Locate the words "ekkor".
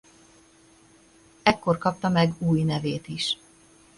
1.43-1.77